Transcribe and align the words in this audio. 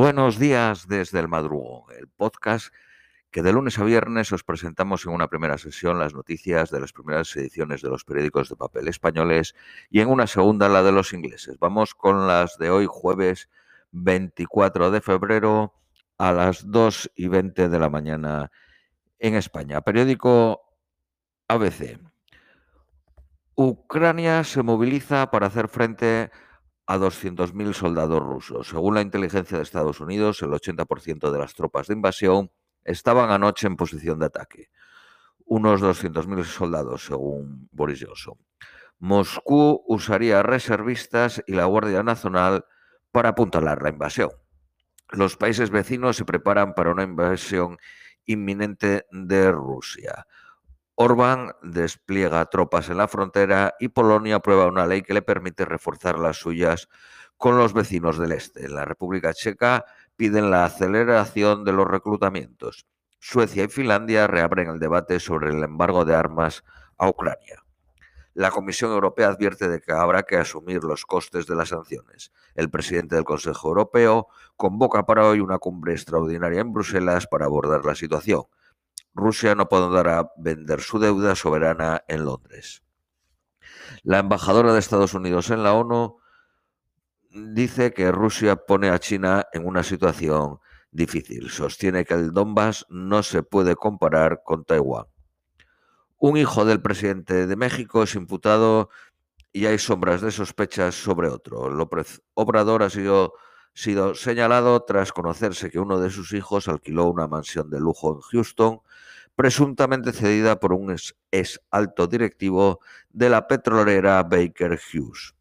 Buenos 0.00 0.38
días 0.38 0.86
desde 0.86 1.18
el 1.18 1.26
madrugón, 1.26 1.82
el 1.98 2.06
podcast 2.06 2.72
que 3.32 3.42
de 3.42 3.52
lunes 3.52 3.80
a 3.80 3.82
viernes 3.82 4.30
os 4.30 4.44
presentamos 4.44 5.04
en 5.04 5.12
una 5.12 5.26
primera 5.26 5.58
sesión 5.58 5.98
las 5.98 6.14
noticias 6.14 6.70
de 6.70 6.80
las 6.80 6.92
primeras 6.92 7.34
ediciones 7.34 7.82
de 7.82 7.88
los 7.88 8.04
periódicos 8.04 8.48
de 8.48 8.54
papel 8.54 8.86
españoles 8.86 9.56
y 9.90 9.98
en 9.98 10.08
una 10.08 10.28
segunda 10.28 10.68
la 10.68 10.84
de 10.84 10.92
los 10.92 11.12
ingleses. 11.12 11.58
Vamos 11.58 11.96
con 11.96 12.28
las 12.28 12.58
de 12.58 12.70
hoy 12.70 12.86
jueves 12.88 13.48
24 13.90 14.92
de 14.92 15.00
febrero 15.00 15.74
a 16.16 16.30
las 16.30 16.70
2 16.70 17.10
y 17.16 17.26
20 17.26 17.68
de 17.68 17.78
la 17.80 17.90
mañana 17.90 18.52
en 19.18 19.34
España. 19.34 19.80
Periódico 19.80 20.76
ABC. 21.48 21.98
Ucrania 23.56 24.44
se 24.44 24.62
moviliza 24.62 25.32
para 25.32 25.48
hacer 25.48 25.66
frente 25.66 26.30
a 26.30 26.47
200.000 26.96 27.74
soldados 27.74 28.20
rusos. 28.20 28.68
Según 28.68 28.94
la 28.94 29.02
inteligencia 29.02 29.58
de 29.58 29.62
Estados 29.62 30.00
Unidos, 30.00 30.40
el 30.42 30.50
80% 30.50 31.30
de 31.30 31.38
las 31.38 31.54
tropas 31.54 31.86
de 31.86 31.94
invasión 31.94 32.50
estaban 32.84 33.30
anoche 33.30 33.66
en 33.66 33.76
posición 33.76 34.18
de 34.18 34.26
ataque. 34.26 34.70
Unos 35.44 35.82
200.000 35.82 36.44
soldados, 36.44 37.04
según 37.04 37.68
Boris 37.72 38.04
Johnson. 38.06 38.38
Moscú 38.98 39.84
usaría 39.86 40.42
reservistas 40.42 41.42
y 41.46 41.54
la 41.54 41.66
Guardia 41.66 42.02
Nacional 42.02 42.64
para 43.12 43.30
apuntalar 43.30 43.82
la 43.82 43.90
invasión. 43.90 44.30
Los 45.10 45.36
países 45.36 45.70
vecinos 45.70 46.16
se 46.16 46.24
preparan 46.24 46.74
para 46.74 46.90
una 46.90 47.02
invasión 47.02 47.78
inminente 48.24 49.06
de 49.10 49.52
Rusia. 49.52 50.26
Orbán 51.00 51.52
despliega 51.62 52.44
tropas 52.46 52.90
en 52.90 52.96
la 52.96 53.06
frontera 53.06 53.76
y 53.78 53.86
Polonia 53.86 54.34
aprueba 54.34 54.66
una 54.66 54.84
ley 54.84 55.02
que 55.02 55.14
le 55.14 55.22
permite 55.22 55.64
reforzar 55.64 56.18
las 56.18 56.38
suyas 56.38 56.88
con 57.36 57.56
los 57.56 57.72
vecinos 57.72 58.18
del 58.18 58.32
este. 58.32 58.66
En 58.66 58.74
la 58.74 58.84
República 58.84 59.32
Checa 59.32 59.84
piden 60.16 60.50
la 60.50 60.64
aceleración 60.64 61.62
de 61.62 61.72
los 61.72 61.86
reclutamientos. 61.86 62.84
Suecia 63.20 63.62
y 63.62 63.68
Finlandia 63.68 64.26
reabren 64.26 64.70
el 64.70 64.80
debate 64.80 65.20
sobre 65.20 65.50
el 65.50 65.62
embargo 65.62 66.04
de 66.04 66.16
armas 66.16 66.64
a 66.96 67.08
Ucrania. 67.08 67.62
La 68.34 68.50
Comisión 68.50 68.90
Europea 68.90 69.28
advierte 69.28 69.68
de 69.68 69.80
que 69.80 69.92
habrá 69.92 70.24
que 70.24 70.36
asumir 70.36 70.82
los 70.82 71.06
costes 71.06 71.46
de 71.46 71.54
las 71.54 71.68
sanciones. 71.68 72.32
El 72.56 72.70
presidente 72.70 73.14
del 73.14 73.24
Consejo 73.24 73.68
Europeo 73.68 74.26
convoca 74.56 75.06
para 75.06 75.28
hoy 75.28 75.38
una 75.38 75.58
cumbre 75.58 75.92
extraordinaria 75.92 76.60
en 76.60 76.72
Bruselas 76.72 77.28
para 77.28 77.44
abordar 77.44 77.84
la 77.84 77.94
situación. 77.94 78.46
Rusia 79.18 79.54
no 79.54 79.68
podrá 79.68 80.30
vender 80.36 80.80
su 80.80 80.98
deuda 80.98 81.34
soberana 81.34 82.04
en 82.08 82.24
Londres. 82.24 82.82
La 84.02 84.20
embajadora 84.20 84.72
de 84.72 84.78
Estados 84.78 85.12
Unidos 85.14 85.50
en 85.50 85.62
la 85.62 85.74
ONU 85.74 86.18
dice 87.30 87.92
que 87.92 88.12
Rusia 88.12 88.56
pone 88.56 88.88
a 88.88 88.98
China 88.98 89.46
en 89.52 89.66
una 89.66 89.82
situación 89.82 90.60
difícil. 90.90 91.50
Sostiene 91.50 92.04
que 92.04 92.14
el 92.14 92.32
Donbass 92.32 92.86
no 92.88 93.22
se 93.22 93.42
puede 93.42 93.76
comparar 93.76 94.42
con 94.44 94.64
Taiwán. 94.64 95.06
Un 96.16 96.36
hijo 96.36 96.64
del 96.64 96.80
presidente 96.80 97.46
de 97.46 97.56
México 97.56 98.02
es 98.02 98.14
imputado 98.14 98.88
y 99.52 99.66
hay 99.66 99.78
sombras 99.78 100.20
de 100.20 100.30
sospechas 100.30 100.94
sobre 100.94 101.28
otro. 101.28 101.68
López 101.70 102.22
Obrador 102.34 102.82
ha 102.82 102.90
sido, 102.90 103.34
sido 103.72 104.14
señalado 104.14 104.80
tras 104.84 105.12
conocerse 105.12 105.70
que 105.70 105.78
uno 105.78 106.00
de 106.00 106.10
sus 106.10 106.32
hijos 106.32 106.68
alquiló 106.68 107.06
una 107.06 107.28
mansión 107.28 107.70
de 107.70 107.80
lujo 107.80 108.14
en 108.14 108.20
Houston 108.20 108.80
presuntamente 109.38 110.10
cedida 110.10 110.58
por 110.58 110.72
un 110.72 110.90
ex, 111.30 111.60
alto 111.70 112.08
directivo 112.08 112.80
de 113.10 113.30
la 113.30 113.46
petrolera 113.46 114.20
Baker 114.24 114.72
Hughes. 114.72 115.32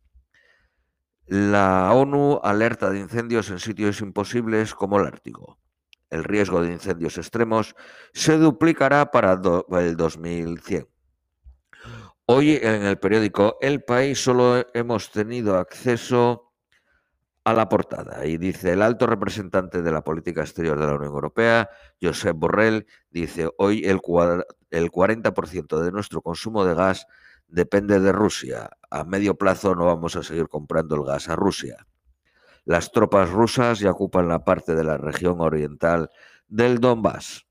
La 1.26 1.92
ONU 1.92 2.40
alerta 2.44 2.92
de 2.92 3.00
incendios 3.00 3.50
en 3.50 3.58
sitios 3.58 4.00
imposibles 4.02 4.76
como 4.76 5.00
el 5.00 5.08
Ártico. 5.08 5.58
El 6.12 6.24
riesgo 6.24 6.62
de 6.62 6.74
incendios 6.74 7.18
extremos 7.18 7.76
se 8.14 8.38
duplicará 8.38 9.10
para 9.10 9.32
el 9.34 9.98
2100. 9.98 10.88
Hoy 12.28 12.60
en 12.62 12.84
el 12.84 13.00
periódico 13.00 13.58
El 13.62 13.84
País 13.84 14.24
solo 14.24 14.64
hemos 14.76 15.10
tenido 15.10 15.58
acceso 15.58 16.47
a 17.48 17.54
la 17.54 17.70
portada 17.70 18.26
y 18.26 18.38
dice 18.38 18.74
el 18.74 18.82
alto 18.82 19.08
representante 19.08 19.82
de 19.82 19.90
la 19.90 20.04
política 20.04 20.42
exterior 20.42 20.78
de 20.78 20.86
la 20.86 20.96
Unión 20.96 21.14
Europea, 21.14 21.70
Josep 22.02 22.36
Borrell, 22.36 22.86
dice 23.10 23.48
hoy 23.58 23.86
el, 23.86 24.02
el 24.70 24.92
40% 24.92 25.80
de 25.80 25.92
nuestro 25.94 26.22
consumo 26.22 26.66
de 26.66 26.76
gas 26.76 27.08
depende 27.48 28.02
de 28.02 28.12
Rusia. 28.12 28.70
A 28.90 29.06
medio 29.06 29.38
plazo 29.38 29.76
no 29.76 29.86
vamos 29.86 30.18
a 30.18 30.24
seguir 30.24 30.50
comprando 30.50 30.96
el 30.96 31.06
gas 31.06 31.30
a 31.30 31.38
Rusia. 31.38 31.88
Las 32.66 32.92
tropas 32.92 33.30
rusas 33.30 33.80
ya 33.80 33.92
ocupan 33.92 34.28
la 34.28 34.44
parte 34.44 34.76
de 34.76 34.84
la 34.84 34.98
región 34.98 35.40
oriental 35.40 36.10
del 36.50 36.80
Donbass. 36.80 37.48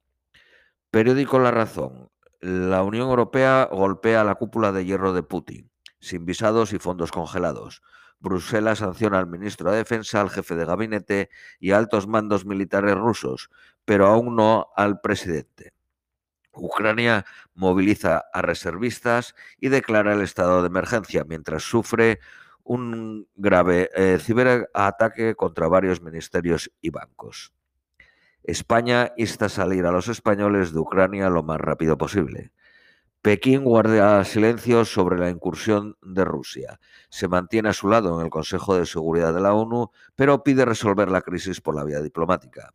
Periódico 0.90 1.38
La 1.38 1.52
Razón. 1.52 2.10
La 2.42 2.82
Unión 2.82 3.08
Europea 3.08 3.70
golpea 3.72 4.24
la 4.24 4.34
cúpula 4.34 4.72
de 4.72 4.84
hierro 4.84 5.14
de 5.14 5.22
Putin, 5.22 5.70
sin 6.00 6.24
visados 6.24 6.72
y 6.72 6.78
fondos 6.78 7.12
congelados. 7.12 7.82
Bruselas 8.18 8.78
sanciona 8.78 9.18
al 9.18 9.26
ministro 9.26 9.70
de 9.70 9.78
Defensa, 9.78 10.20
al 10.20 10.30
jefe 10.30 10.54
de 10.54 10.64
gabinete 10.64 11.30
y 11.60 11.72
a 11.72 11.78
altos 11.78 12.06
mandos 12.06 12.44
militares 12.46 12.94
rusos, 12.94 13.50
pero 13.84 14.06
aún 14.06 14.36
no 14.36 14.68
al 14.76 15.00
presidente. 15.00 15.74
Ucrania 16.52 17.26
moviliza 17.54 18.24
a 18.32 18.42
reservistas 18.42 19.34
y 19.60 19.68
declara 19.68 20.14
el 20.14 20.22
estado 20.22 20.62
de 20.62 20.68
emergencia 20.68 21.24
mientras 21.24 21.62
sufre 21.62 22.20
un 22.64 23.28
grave 23.36 23.90
eh, 23.94 24.18
ciberataque 24.20 25.34
contra 25.34 25.68
varios 25.68 26.00
ministerios 26.02 26.70
y 26.80 26.90
bancos. 26.90 27.52
España 28.42 29.12
insta 29.16 29.46
a 29.46 29.48
salir 29.50 29.86
a 29.86 29.92
los 29.92 30.08
españoles 30.08 30.72
de 30.72 30.80
Ucrania 30.80 31.30
lo 31.30 31.42
más 31.42 31.60
rápido 31.60 31.98
posible. 31.98 32.52
Pekín 33.22 33.65
guarda 33.65 34.25
silencio 34.25 34.84
sobre 34.84 35.19
la 35.19 35.31
incursión 35.31 35.97
de 36.03 36.25
Rusia. 36.25 36.78
Se 37.09 37.27
mantiene 37.27 37.71
a 37.71 37.72
su 37.72 37.88
lado 37.88 38.19
en 38.19 38.25
el 38.25 38.31
Consejo 38.31 38.77
de 38.77 38.87
Seguridad 38.87 39.34
de 39.34 39.41
la 39.41 39.53
ONU, 39.53 39.91
pero 40.15 40.44
pide 40.44 40.65
resolver 40.65 41.10
la 41.10 41.22
crisis 41.22 41.60
por 41.60 41.75
la 41.75 41.84
vía 41.84 42.00
diplomática. 42.00 42.72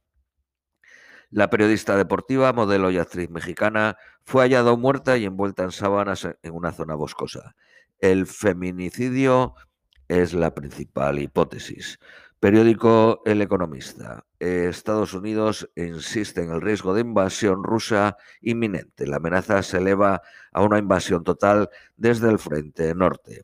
La 1.29 1.49
periodista 1.49 1.95
deportiva, 1.95 2.51
modelo 2.51 2.91
y 2.91 2.97
actriz 2.97 3.29
mexicana 3.29 3.95
fue 4.23 4.43
hallada 4.43 4.75
muerta 4.75 5.17
y 5.17 5.23
envuelta 5.23 5.63
en 5.63 5.71
sábanas 5.71 6.25
en 6.25 6.53
una 6.53 6.73
zona 6.73 6.95
boscosa. 6.95 7.55
El 7.99 8.27
feminicidio 8.27 9.55
es 10.09 10.33
la 10.33 10.53
principal 10.53 11.19
hipótesis. 11.19 11.99
Periódico 12.41 13.21
El 13.23 13.39
Economista. 13.43 14.25
Estados 14.39 15.13
Unidos 15.13 15.69
insiste 15.75 16.41
en 16.41 16.51
el 16.51 16.59
riesgo 16.59 16.95
de 16.95 17.01
invasión 17.01 17.63
rusa 17.63 18.17
inminente. 18.41 19.05
La 19.05 19.17
amenaza 19.17 19.61
se 19.61 19.77
eleva 19.77 20.23
a 20.51 20.63
una 20.63 20.79
invasión 20.79 21.23
total 21.23 21.69
desde 21.97 22.31
el 22.31 22.39
frente 22.39 22.95
norte. 22.95 23.43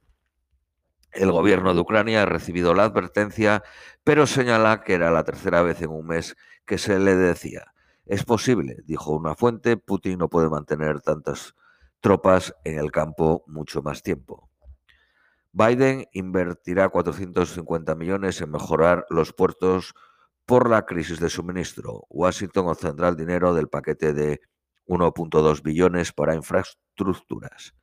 El 1.12 1.32
gobierno 1.32 1.76
de 1.76 1.80
Ucrania 1.80 2.24
ha 2.24 2.26
recibido 2.26 2.74
la 2.74 2.86
advertencia, 2.86 3.62
pero 4.04 4.26
señala 4.26 4.82
que 4.82 4.96
era 4.96 5.12
la 5.12 5.24
tercera 5.24 5.62
vez 5.62 5.80
en 5.84 5.92
un 5.92 6.08
mes 6.08 6.36
que 6.66 6.80
se 6.80 6.98
le 6.98 7.16
decía. 7.16 7.76
Es 8.08 8.26
posible, 8.26 8.78
dijo 8.84 9.16
una 9.16 9.36
fuente, 9.36 9.78
Putin 9.78 10.18
no 10.18 10.28
puede 10.28 10.50
mantener 10.50 11.02
tantas 11.02 11.54
tropas 12.00 12.56
en 12.64 12.80
el 12.80 12.92
campo 12.92 13.44
mucho 13.46 13.84
más 13.84 14.02
tiempo. 14.02 14.47
Biden 15.58 16.06
invertirá 16.12 16.88
450 16.90 17.96
millones 17.96 18.42
en 18.42 18.52
mejorar 18.52 19.08
los 19.10 19.34
puertos 19.34 19.96
por 20.46 20.70
la 20.70 20.86
crisis 20.86 21.20
de 21.20 21.32
suministro. 21.32 22.06
Washington 22.10 22.68
obtendrá 22.68 23.08
el 23.08 23.16
dinero 23.16 23.56
del 23.56 23.68
paquete 23.68 24.14
de 24.14 24.40
1.2 24.86 25.64
billones 25.64 26.14
para 26.14 26.36
infraestructuras. 26.36 27.74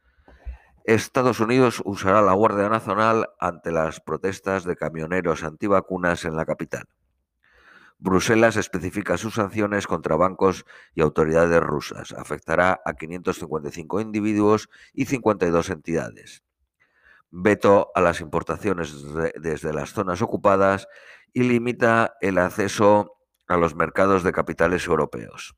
Estados 0.84 1.40
Unidos 1.40 1.82
usará 1.84 2.22
la 2.22 2.34
Guardia 2.34 2.68
Nacional 2.68 3.26
ante 3.40 3.72
las 3.72 4.00
protestas 4.00 4.62
de 4.62 4.76
camioneros 4.76 5.42
antivacunas 5.42 6.24
en 6.24 6.36
la 6.36 6.46
capital. 6.46 6.84
Bruselas 7.98 8.54
especifica 8.54 9.16
sus 9.16 9.34
sanciones 9.34 9.88
contra 9.88 10.14
bancos 10.14 10.64
y 10.94 11.00
autoridades 11.00 11.60
rusas. 11.60 12.12
Afectará 12.12 12.80
a 12.84 12.92
555 12.94 14.00
individuos 14.00 14.68
y 14.92 15.06
52 15.06 15.70
entidades 15.70 16.44
veto 17.36 17.90
a 17.96 18.00
las 18.00 18.20
importaciones 18.20 18.94
desde 19.34 19.72
las 19.72 19.92
zonas 19.92 20.22
ocupadas 20.22 20.86
y 21.32 21.42
limita 21.42 22.14
el 22.20 22.38
acceso 22.38 23.16
a 23.48 23.56
los 23.56 23.74
mercados 23.74 24.22
de 24.22 24.32
capitales 24.32 24.86
europeos. 24.86 25.56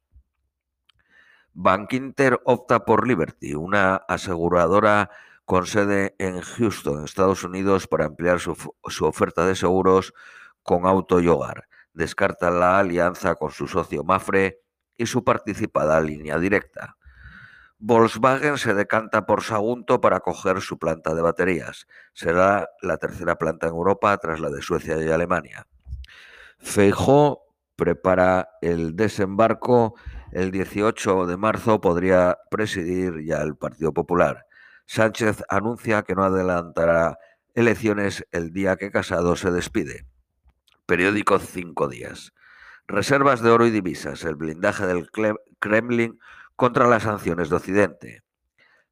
Bank 1.52 1.92
Inter 1.92 2.40
opta 2.44 2.84
por 2.84 3.06
Liberty, 3.06 3.54
una 3.54 3.96
aseguradora 3.96 5.10
con 5.44 5.66
sede 5.66 6.16
en 6.18 6.40
Houston, 6.40 7.04
Estados 7.04 7.44
Unidos, 7.44 7.86
para 7.86 8.06
ampliar 8.06 8.40
su, 8.40 8.56
oferta 9.02 9.46
de 9.46 9.54
seguros 9.54 10.14
con 10.62 10.86
auto 10.86 11.20
y. 11.20 11.28
Descarta 11.92 12.50
la 12.50 12.78
alianza 12.78 13.34
con 13.34 13.50
su 13.50 13.68
socio 13.68 14.02
Mafre 14.02 14.60
y 14.96 15.06
su 15.06 15.24
participada 15.24 16.00
línea 16.00 16.38
directa. 16.38 16.96
Volkswagen 17.78 18.56
se 18.56 18.72
decanta 18.72 19.26
por 19.26 19.42
Sagunto 19.42 20.00
para 20.00 20.20
coger 20.20 20.62
su 20.62 20.78
planta 20.78 21.14
de 21.14 21.20
baterías. 21.20 21.86
Será 22.14 22.68
la 22.80 22.96
tercera 22.96 23.36
planta 23.36 23.66
en 23.66 23.74
Europa 23.74 24.16
tras 24.16 24.40
la 24.40 24.48
de 24.48 24.62
Suecia 24.62 25.00
y 25.02 25.10
Alemania. 25.10 25.66
Feijó 26.58 27.42
prepara 27.76 28.48
el 28.62 28.96
desembarco. 28.96 29.94
El 30.32 30.50
18 30.50 31.26
de 31.26 31.36
marzo 31.36 31.80
podría 31.80 32.38
presidir 32.50 33.24
ya 33.24 33.42
el 33.42 33.56
Partido 33.56 33.92
Popular. 33.92 34.46
Sánchez 34.86 35.42
anuncia 35.48 36.02
que 36.02 36.14
no 36.14 36.24
adelantará 36.24 37.18
elecciones 37.54 38.26
el 38.32 38.52
día 38.52 38.76
que 38.76 38.90
Casado 38.90 39.36
se 39.36 39.50
despide. 39.50 40.06
Periódico 40.86 41.38
Cinco 41.38 41.88
Días. 41.88 42.32
Reservas 42.86 43.42
de 43.42 43.50
oro 43.50 43.66
y 43.66 43.70
divisas. 43.70 44.24
El 44.24 44.36
blindaje 44.36 44.86
del 44.86 45.10
Kremlin 45.58 46.18
contra 46.56 46.88
las 46.88 47.04
sanciones 47.04 47.50
de 47.50 47.56
Occidente. 47.56 48.22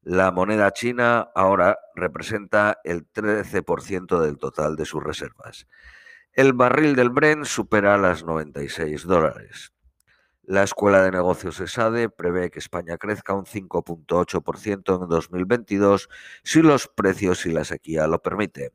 La 0.01 0.31
moneda 0.31 0.71
china 0.71 1.31
ahora 1.33 1.79
representa 1.95 2.79
el 2.83 3.11
13% 3.11 4.21
del 4.21 4.37
total 4.37 4.75
de 4.75 4.85
sus 4.85 5.03
reservas. 5.03 5.67
El 6.31 6.53
barril 6.53 6.95
del 6.95 7.09
Bren 7.09 7.43
supera 7.43 7.97
las 7.97 8.23
96 8.23 9.03
dólares. 9.05 9.73
La 10.43 10.61
Escuela 10.61 11.01
de 11.01 11.09
Negocios 11.09 11.59
ESADE 11.59 12.09
prevé 12.09 12.51
que 12.51 12.59
España 12.59 12.99
crezca 12.99 13.33
un 13.33 13.45
5.8% 13.45 15.01
en 15.01 15.09
2022 15.09 16.07
si 16.43 16.61
los 16.61 16.87
precios 16.87 17.47
y 17.47 17.51
la 17.51 17.63
sequía 17.63 18.05
lo 18.05 18.21
permiten. 18.21 18.69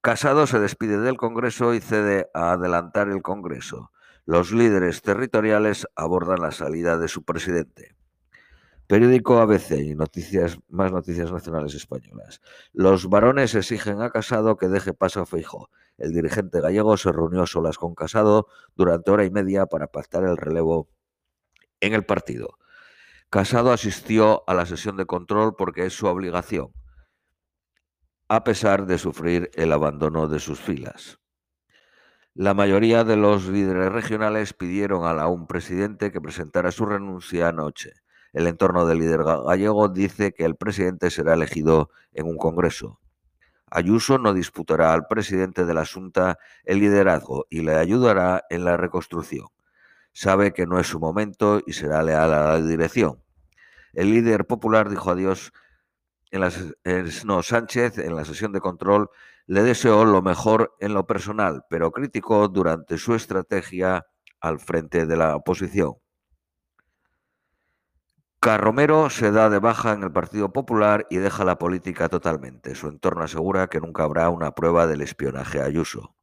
Casado 0.00 0.46
se 0.46 0.60
despide 0.60 0.98
del 0.98 1.16
Congreso 1.16 1.74
y 1.74 1.80
cede 1.80 2.30
a 2.32 2.52
adelantar 2.52 3.08
el 3.08 3.22
Congreso. 3.22 3.90
Los 4.28 4.52
líderes 4.52 5.00
territoriales 5.00 5.86
abordan 5.96 6.42
la 6.42 6.52
salida 6.52 6.98
de 6.98 7.08
su 7.08 7.22
presidente. 7.22 7.96
Periódico 8.86 9.38
ABC 9.38 9.78
y 9.78 9.94
noticias, 9.94 10.58
más 10.68 10.92
noticias 10.92 11.32
nacionales 11.32 11.72
españolas. 11.72 12.42
Los 12.74 13.08
varones 13.08 13.54
exigen 13.54 14.02
a 14.02 14.10
Casado 14.10 14.58
que 14.58 14.68
deje 14.68 14.92
paso 14.92 15.22
a 15.22 15.24
Feijó. 15.24 15.70
El 15.96 16.12
dirigente 16.12 16.60
gallego 16.60 16.98
se 16.98 17.10
reunió 17.10 17.46
solas 17.46 17.78
con 17.78 17.94
Casado 17.94 18.48
durante 18.74 19.10
hora 19.10 19.24
y 19.24 19.30
media 19.30 19.64
para 19.64 19.86
pactar 19.86 20.24
el 20.24 20.36
relevo 20.36 20.90
en 21.80 21.94
el 21.94 22.04
partido. 22.04 22.58
Casado 23.30 23.72
asistió 23.72 24.44
a 24.46 24.52
la 24.52 24.66
sesión 24.66 24.98
de 24.98 25.06
control 25.06 25.56
porque 25.56 25.86
es 25.86 25.94
su 25.94 26.06
obligación, 26.06 26.74
a 28.28 28.44
pesar 28.44 28.84
de 28.84 28.98
sufrir 28.98 29.50
el 29.54 29.72
abandono 29.72 30.28
de 30.28 30.38
sus 30.38 30.60
filas. 30.60 31.18
La 32.38 32.54
mayoría 32.54 33.02
de 33.02 33.16
los 33.16 33.48
líderes 33.48 33.90
regionales 33.90 34.52
pidieron 34.52 35.04
a 35.04 35.12
la 35.12 35.26
un 35.26 35.48
presidente 35.48 36.12
que 36.12 36.20
presentara 36.20 36.70
su 36.70 36.86
renuncia 36.86 37.48
anoche. 37.48 37.94
El 38.32 38.46
entorno 38.46 38.86
del 38.86 39.00
líder 39.00 39.24
gallego 39.24 39.88
dice 39.88 40.32
que 40.32 40.44
el 40.44 40.54
presidente 40.54 41.10
será 41.10 41.34
elegido 41.34 41.90
en 42.12 42.26
un 42.26 42.36
congreso. 42.36 43.00
Ayuso 43.68 44.18
no 44.18 44.34
disputará 44.34 44.92
al 44.92 45.08
presidente 45.08 45.64
de 45.64 45.74
la 45.74 45.84
Junta 45.84 46.38
el 46.62 46.78
liderazgo 46.78 47.46
y 47.50 47.62
le 47.62 47.74
ayudará 47.74 48.44
en 48.50 48.64
la 48.64 48.76
reconstrucción. 48.76 49.48
Sabe 50.12 50.52
que 50.52 50.64
no 50.64 50.78
es 50.78 50.86
su 50.86 51.00
momento 51.00 51.60
y 51.66 51.72
será 51.72 52.04
leal 52.04 52.32
a 52.32 52.52
la 52.52 52.62
dirección. 52.62 53.20
El 53.94 54.12
líder 54.12 54.46
popular 54.46 54.88
dijo 54.88 55.10
adiós 55.10 55.52
en 56.30 56.48
Sánchez 57.42 57.98
en 57.98 58.14
la 58.14 58.24
sesión 58.24 58.52
de 58.52 58.60
control 58.60 59.10
le 59.48 59.62
deseó 59.62 60.04
lo 60.04 60.20
mejor 60.20 60.76
en 60.78 60.92
lo 60.92 61.06
personal, 61.06 61.64
pero 61.70 61.90
criticó 61.90 62.48
durante 62.48 62.98
su 62.98 63.14
estrategia 63.14 64.06
al 64.40 64.60
frente 64.60 65.06
de 65.06 65.16
la 65.16 65.34
oposición. 65.36 65.94
Carromero 68.40 69.08
se 69.08 69.32
da 69.32 69.48
de 69.48 69.58
baja 69.58 69.94
en 69.94 70.02
el 70.02 70.12
Partido 70.12 70.52
Popular 70.52 71.06
y 71.08 71.16
deja 71.16 71.46
la 71.46 71.58
política 71.58 72.10
totalmente. 72.10 72.74
Su 72.74 72.88
entorno 72.88 73.24
asegura 73.24 73.68
que 73.68 73.80
nunca 73.80 74.04
habrá 74.04 74.28
una 74.28 74.50
prueba 74.52 74.86
del 74.86 75.00
espionaje 75.00 75.62
Ayuso. 75.62 76.14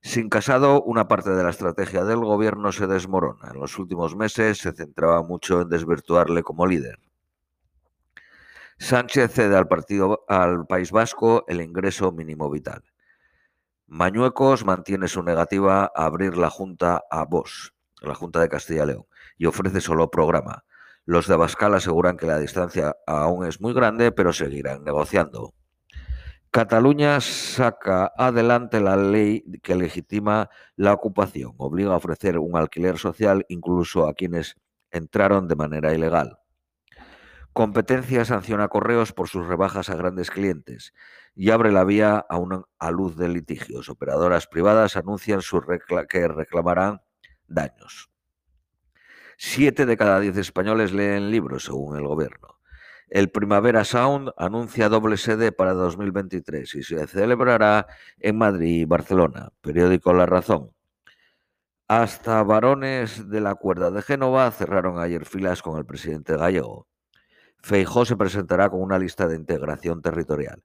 Sin 0.00 0.28
Casado, 0.28 0.82
una 0.82 1.08
parte 1.08 1.30
de 1.30 1.42
la 1.42 1.50
estrategia 1.50 2.04
del 2.04 2.20
gobierno 2.20 2.70
se 2.70 2.86
desmorona. 2.86 3.50
En 3.52 3.58
los 3.58 3.76
últimos 3.76 4.14
meses 4.14 4.58
se 4.58 4.72
centraba 4.72 5.22
mucho 5.22 5.62
en 5.62 5.68
desvirtuarle 5.68 6.44
como 6.44 6.66
líder. 6.66 7.00
Sánchez 8.80 9.32
cede 9.34 9.56
al 9.56 9.68
partido 9.68 10.24
al 10.26 10.66
País 10.66 10.90
Vasco 10.90 11.44
el 11.48 11.60
ingreso 11.60 12.12
mínimo 12.12 12.50
vital. 12.50 12.82
Mañuecos 13.86 14.64
mantiene 14.64 15.06
su 15.06 15.22
negativa 15.22 15.92
a 15.94 16.06
abrir 16.06 16.38
la 16.38 16.48
Junta 16.48 17.02
a 17.10 17.26
Vos, 17.26 17.74
la 18.00 18.14
Junta 18.14 18.40
de 18.40 18.48
Castilla 18.48 18.84
y 18.84 18.86
León, 18.86 19.04
y 19.36 19.44
ofrece 19.44 19.82
solo 19.82 20.10
programa. 20.10 20.64
Los 21.04 21.28
de 21.28 21.34
Abascal 21.34 21.74
aseguran 21.74 22.16
que 22.16 22.26
la 22.26 22.38
distancia 22.38 22.96
aún 23.06 23.46
es 23.46 23.60
muy 23.60 23.74
grande, 23.74 24.12
pero 24.12 24.32
seguirán 24.32 24.82
negociando. 24.82 25.52
Cataluña 26.50 27.20
saca 27.20 28.12
adelante 28.16 28.80
la 28.80 28.96
ley 28.96 29.44
que 29.62 29.74
legitima 29.74 30.48
la 30.74 30.94
ocupación, 30.94 31.52
obliga 31.58 31.92
a 31.92 31.96
ofrecer 31.96 32.38
un 32.38 32.56
alquiler 32.56 32.96
social 32.96 33.44
incluso 33.50 34.08
a 34.08 34.14
quienes 34.14 34.56
entraron 34.90 35.48
de 35.48 35.56
manera 35.56 35.92
ilegal. 35.92 36.38
Competencia 37.52 38.24
sanciona 38.24 38.68
correos 38.68 39.12
por 39.12 39.28
sus 39.28 39.46
rebajas 39.46 39.90
a 39.90 39.96
grandes 39.96 40.30
clientes 40.30 40.94
y 41.34 41.50
abre 41.50 41.72
la 41.72 41.84
vía 41.84 42.24
a 42.28 42.38
una 42.38 42.62
a 42.78 42.90
luz 42.90 43.16
de 43.16 43.28
litigios. 43.28 43.88
Operadoras 43.88 44.46
privadas 44.46 44.96
anuncian 44.96 45.40
que 46.08 46.28
reclamarán 46.28 47.00
daños. 47.48 48.10
Siete 49.36 49.86
de 49.86 49.96
cada 49.96 50.20
diez 50.20 50.36
españoles 50.36 50.92
leen 50.92 51.30
libros, 51.30 51.64
según 51.64 51.96
el 51.96 52.06
gobierno. 52.06 52.60
El 53.08 53.30
Primavera 53.30 53.84
Sound 53.84 54.30
anuncia 54.36 54.88
doble 54.88 55.16
sede 55.16 55.50
para 55.50 55.72
2023 55.72 56.74
y 56.76 56.82
se 56.84 57.06
celebrará 57.08 57.86
en 58.18 58.38
Madrid 58.38 58.82
y 58.82 58.84
Barcelona. 58.84 59.50
Periódico 59.62 60.12
La 60.12 60.26
Razón. 60.26 60.70
Hasta 61.88 62.40
varones 62.44 63.28
de 63.28 63.40
la 63.40 63.56
cuerda 63.56 63.90
de 63.90 64.02
Génova 64.02 64.48
cerraron 64.52 65.00
ayer 65.00 65.24
filas 65.24 65.60
con 65.62 65.76
el 65.76 65.86
presidente 65.86 66.36
gallego. 66.36 66.89
Feijó 67.62 68.04
se 68.04 68.16
presentará 68.16 68.70
con 68.70 68.80
una 68.82 68.98
lista 68.98 69.26
de 69.28 69.36
integración 69.36 70.02
territorial. 70.02 70.62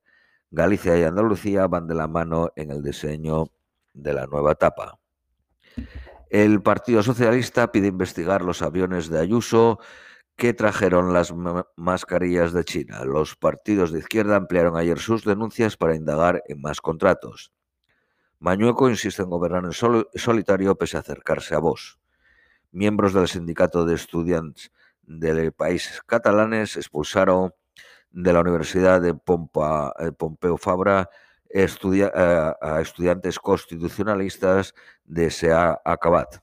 Galicia 0.51 0.97
y 0.97 1.03
Andalucía 1.03 1.67
van 1.67 1.87
de 1.87 1.95
la 1.95 2.07
mano 2.07 2.51
en 2.55 2.71
el 2.71 2.81
diseño 2.81 3.47
de 3.93 4.13
la 4.13 4.27
nueva 4.27 4.53
etapa. 4.53 4.99
El 6.29 6.61
Partido 6.61 7.03
Socialista 7.03 7.71
pide 7.71 7.87
investigar 7.87 8.41
los 8.41 8.61
aviones 8.61 9.09
de 9.09 9.19
Ayuso 9.19 9.79
que 10.35 10.53
trajeron 10.53 11.13
las 11.13 11.33
mascarillas 11.75 12.53
de 12.53 12.63
China. 12.63 13.05
Los 13.05 13.35
partidos 13.35 13.91
de 13.91 13.99
izquierda 13.99 14.35
ampliaron 14.35 14.75
ayer 14.75 14.99
sus 14.99 15.23
denuncias 15.23 15.77
para 15.77 15.95
indagar 15.95 16.43
en 16.47 16.61
más 16.61 16.81
contratos. 16.81 17.53
Mañueco 18.39 18.89
insiste 18.89 19.23
en 19.23 19.29
gobernar 19.29 19.63
en 19.65 19.71
solitario 19.73 20.75
pese 20.75 20.97
a 20.97 21.01
acercarse 21.01 21.55
a 21.55 21.59
vos. 21.59 21.99
Miembros 22.71 23.13
del 23.13 23.29
sindicato 23.29 23.85
de 23.85 23.95
estudiantes 23.95 24.71
del 25.07 25.51
país 25.51 26.01
catalanes 26.05 26.77
expulsaron 26.77 27.53
de 28.11 28.33
la 28.33 28.41
Universidad 28.41 29.01
de 29.01 29.09
eh, 29.09 30.11
Pompeu 30.17 30.57
Fabra 30.57 31.09
a 31.53 32.81
estudiantes 32.81 33.39
constitucionalistas 33.39 34.73
de 35.05 35.29
SEA 35.29 35.79
Acabat. 35.85 36.37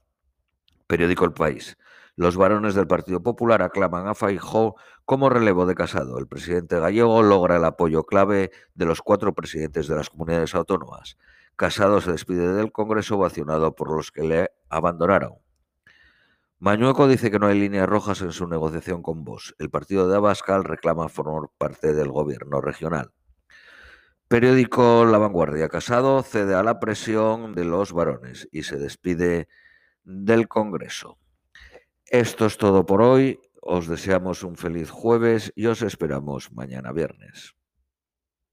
Periódico 0.87 1.25
El 1.25 1.33
País. 1.33 1.77
Los 2.15 2.37
varones 2.37 2.75
del 2.75 2.87
Partido 2.87 3.23
Popular 3.23 3.63
aclaman 3.63 4.07
a 4.07 4.15
Faijó 4.15 4.77
como 5.07 5.31
relevo 5.31 5.65
de 5.65 5.75
Casado. 5.75 6.19
El 6.19 6.29
presidente 6.29 6.79
gallego 6.79 7.23
logra 7.23 7.57
el 7.57 7.65
apoyo 7.65 8.05
clave 8.05 8.51
de 8.75 8.85
los 8.85 9.01
cuatro 9.01 9.35
presidentes 9.35 9.89
de 9.89 9.97
las 9.97 10.11
comunidades 10.11 10.55
autónomas. 10.55 11.17
Casado 11.57 12.01
se 12.01 12.13
despide 12.13 12.53
del 12.53 12.71
Congreso 12.71 13.17
vacionado 13.17 13.75
por 13.75 13.95
los 13.95 14.13
que 14.13 14.25
le 14.25 14.51
abandonaron. 14.69 15.35
Mañueco 16.65 17.09
dice 17.09 17.33
que 17.33 17.41
no 17.41 17.49
hay 17.49 17.59
líneas 17.59 17.89
rojas 17.89 18.21
en 18.23 18.31
su 18.31 18.47
negociación 18.47 19.03
con 19.03 19.25
Vos. 19.25 19.53
El 19.59 19.69
partido 19.69 20.07
de 20.07 20.15
Abascal 20.15 20.63
reclama 20.63 21.09
formar 21.09 21.51
parte 21.59 21.93
del 21.93 22.13
gobierno 22.13 22.61
regional. 22.61 23.11
Periódico 24.29 25.05
La 25.05 25.19
Vanguardia. 25.19 25.69
Casado 25.69 26.23
cede 26.23 26.55
a 26.55 26.63
la 26.63 26.79
presión 26.79 27.57
de 27.57 27.65
los 27.65 27.93
varones 27.93 28.49
y 28.53 28.63
se 28.63 28.77
despide 28.77 29.49
del 30.05 30.47
Congreso. 30.47 31.19
Esto 32.07 32.47
es 32.47 32.57
todo 32.59 32.87
por 32.87 33.03
hoy. 33.03 33.41
Os 33.61 33.89
deseamos 33.89 34.45
un 34.45 34.55
feliz 34.55 34.89
jueves 34.89 35.53
y 35.57 35.67
os 35.67 35.83
esperamos 35.83 36.53
mañana 36.53 36.93
viernes. 36.93 37.57